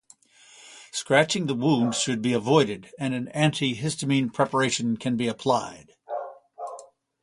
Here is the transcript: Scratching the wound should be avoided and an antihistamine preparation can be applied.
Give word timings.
Scratching 0.91 1.45
the 1.45 1.53
wound 1.53 1.93
should 1.93 2.23
be 2.23 2.33
avoided 2.33 2.89
and 2.97 3.13
an 3.13 3.29
antihistamine 3.35 4.33
preparation 4.33 4.97
can 4.97 5.15
be 5.15 5.27
applied. 5.27 5.91